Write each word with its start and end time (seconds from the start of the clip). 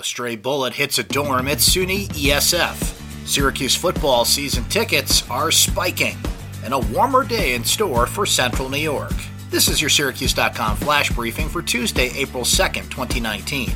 A 0.00 0.02
stray 0.02 0.34
bullet 0.34 0.72
hits 0.72 0.98
a 0.98 1.02
dorm 1.02 1.46
at 1.46 1.58
SUNY 1.58 2.08
ESF. 2.08 3.26
Syracuse 3.26 3.76
football 3.76 4.24
season 4.24 4.64
tickets 4.70 5.28
are 5.28 5.50
spiking. 5.50 6.16
And 6.64 6.72
a 6.72 6.78
warmer 6.78 7.22
day 7.22 7.52
in 7.52 7.66
store 7.66 8.06
for 8.06 8.24
Central 8.24 8.70
New 8.70 8.78
York. 8.78 9.12
This 9.50 9.68
is 9.68 9.78
your 9.78 9.90
Syracuse.com 9.90 10.78
flash 10.78 11.10
briefing 11.10 11.50
for 11.50 11.60
Tuesday, 11.60 12.12
April 12.16 12.44
2nd, 12.44 12.88
2019. 12.88 13.72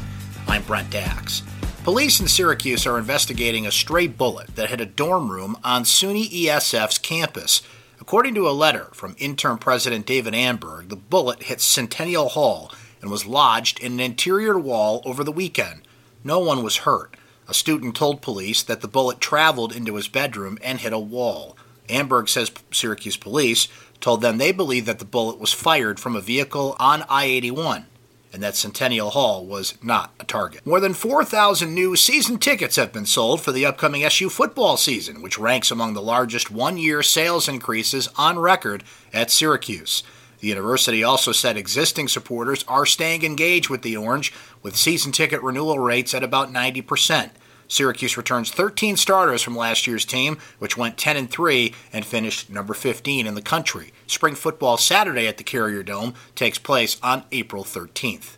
I'm 0.49 0.63
Brent 0.63 0.95
Axe. 0.95 1.43
Police 1.83 2.21
in 2.21 2.29
Syracuse 2.29 2.87
are 2.87 2.97
investigating 2.97 3.67
a 3.67 3.71
stray 3.71 4.07
bullet 4.07 4.57
that 4.57 4.71
hit 4.71 4.81
a 4.81 4.87
dorm 4.87 5.31
room 5.31 5.59
on 5.63 5.85
SUNY 5.85 6.27
ESF's 6.47 6.97
campus. 6.97 7.61
According 8.01 8.35
to 8.37 8.49
a 8.49 8.53
letter 8.53 8.89
from 8.95 9.15
interim 9.19 9.59
president 9.59 10.07
David 10.07 10.33
Amberg, 10.33 10.89
the 10.89 10.97
bullet 10.97 11.43
hit 11.43 11.61
Centennial 11.61 12.31
Hall 12.31 12.73
and 13.03 13.11
was 13.11 13.27
lodged 13.27 13.79
in 13.79 13.93
an 13.93 14.01
interior 14.01 14.59
wall 14.59 15.03
over 15.05 15.23
the 15.23 15.31
weekend. 15.31 15.83
No 16.25 16.39
one 16.39 16.63
was 16.63 16.79
hurt. 16.79 17.17
A 17.47 17.55
student 17.55 17.95
told 17.95 18.23
police 18.23 18.63
that 18.63 18.81
the 18.81 18.89
bullet 18.89 19.21
traveled 19.21 19.77
into 19.77 19.97
his 19.97 20.09
bedroom 20.09 20.59
and 20.63 20.81
hit 20.81 20.95
a 20.95 20.99
wall. 20.99 21.57
Amberg 21.89 22.31
says 22.31 22.51
Syracuse 22.73 23.19
police 23.19 23.69
told 24.01 24.23
them 24.23 24.39
they 24.39 24.51
believe 24.51 24.87
that 24.87 24.99
the 24.99 25.05
bullet 25.05 25.39
was 25.39 25.53
fired 25.53 26.01
from 26.01 26.17
a 26.17 26.21
vehicle 26.21 26.75
on 26.81 27.05
I 27.09 27.27
81 27.27 27.87
and 28.35 28.43
that 28.43 28.57
Centennial 28.57 29.11
Hall 29.11 29.47
was 29.47 29.75
not 29.81 30.13
a 30.19 30.25
target. 30.25 30.67
More 30.67 30.81
than 30.81 30.93
4,000 30.93 31.73
new 31.73 31.95
season 31.95 32.39
tickets 32.39 32.75
have 32.75 32.93
been 32.93 33.07
sold 33.07 33.41
for 33.41 33.53
the 33.53 33.65
upcoming 33.65 34.03
SU 34.03 34.29
football 34.29 34.77
season, 34.77 35.23
which 35.23 35.39
ranks 35.39 35.71
among 35.71 35.95
the 35.95 36.03
largest 36.03 36.51
one 36.51 36.77
year 36.77 37.01
sales 37.01 37.49
increases 37.49 38.09
on 38.17 38.41
record 38.41 38.83
at 39.13 39.31
Syracuse. 39.31 40.03
The 40.45 40.51
university 40.51 41.03
also 41.03 41.33
said 41.33 41.57
existing 41.57 42.09
supporters 42.09 42.67
are 42.69 42.85
staying 42.85 43.23
engaged 43.23 43.71
with 43.71 43.81
the 43.81 43.97
Orange, 43.97 44.31
with 44.63 44.77
season 44.77 45.11
ticket 45.11 45.43
renewal 45.43 45.79
rates 45.79 46.13
at 46.13 46.23
about 46.23 46.53
90%. 46.53 47.31
Syracuse 47.67 48.19
returns 48.19 48.51
13 48.51 48.99
starters 48.99 49.41
from 49.41 49.57
last 49.57 49.87
year's 49.87 50.05
team, 50.05 50.37
which 50.59 50.77
went 50.77 50.99
10 50.99 51.17
and 51.17 51.31
3 51.31 51.73
and 51.95 52.05
finished 52.05 52.51
number 52.51 52.75
15 52.75 53.27
in 53.27 53.35
the 53.35 53.41
country. 53.41 53.91
Spring 54.07 54.35
football 54.35 54.77
Saturday 54.77 55.27
at 55.27 55.39
the 55.39 55.45
Carrier 55.45 55.83
Dome 55.83 56.13
takes 56.35 56.59
place 56.59 56.99
on 57.03 57.25
April 57.33 57.65
13th. 57.65 58.37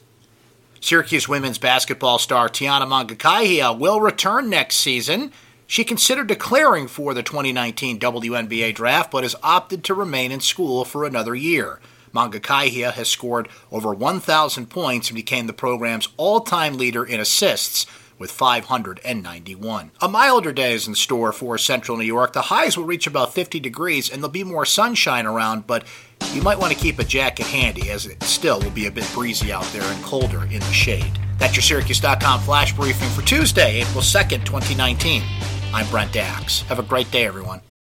Syracuse 0.80 1.28
women's 1.28 1.58
basketball 1.58 2.20
star 2.20 2.48
Tiana 2.48 2.86
Mangakahia 2.86 3.76
will 3.76 4.00
return 4.00 4.48
next 4.48 4.76
season. 4.76 5.32
She 5.66 5.82
considered 5.82 6.28
declaring 6.28 6.86
for 6.86 7.14
the 7.14 7.24
2019 7.24 7.98
WNBA 7.98 8.76
draft, 8.76 9.10
but 9.10 9.24
has 9.24 9.34
opted 9.42 9.82
to 9.82 9.94
remain 9.94 10.30
in 10.30 10.38
school 10.38 10.84
for 10.84 11.04
another 11.04 11.34
year. 11.34 11.80
Mangakahia 12.16 12.92
has 12.92 13.08
scored 13.08 13.48
over 13.70 13.92
1,000 13.92 14.70
points 14.70 15.08
and 15.08 15.16
became 15.16 15.46
the 15.46 15.52
program's 15.52 16.08
all 16.16 16.40
time 16.40 16.78
leader 16.78 17.04
in 17.04 17.20
assists 17.20 17.84
with 18.18 18.30
591. 18.30 19.90
A 20.00 20.08
milder 20.08 20.52
day 20.52 20.72
is 20.72 20.88
in 20.88 20.94
store 20.94 21.32
for 21.32 21.58
central 21.58 21.98
New 21.98 22.04
York. 22.04 22.32
The 22.32 22.42
highs 22.42 22.76
will 22.76 22.84
reach 22.84 23.06
about 23.06 23.34
50 23.34 23.60
degrees 23.60 24.08
and 24.08 24.22
there'll 24.22 24.30
be 24.30 24.44
more 24.44 24.64
sunshine 24.64 25.26
around, 25.26 25.66
but 25.66 25.84
you 26.32 26.40
might 26.40 26.58
want 26.58 26.72
to 26.72 26.78
keep 26.78 26.98
a 26.98 27.04
jacket 27.04 27.46
handy 27.46 27.90
as 27.90 28.06
it 28.06 28.22
still 28.22 28.60
will 28.60 28.70
be 28.70 28.86
a 28.86 28.90
bit 28.90 29.08
breezy 29.12 29.52
out 29.52 29.64
there 29.74 29.82
and 29.82 30.02
colder 30.02 30.44
in 30.44 30.60
the 30.60 30.72
shade. 30.72 31.18
That's 31.38 31.54
your 31.54 31.62
Syracuse.com 31.62 32.40
flash 32.40 32.74
briefing 32.74 33.10
for 33.10 33.20
Tuesday, 33.22 33.82
April 33.82 34.02
2nd, 34.02 34.44
2019. 34.46 35.22
I'm 35.74 35.88
Brent 35.90 36.16
Axe. 36.16 36.62
Have 36.62 36.78
a 36.78 36.82
great 36.82 37.10
day, 37.10 37.26
everyone. 37.26 37.60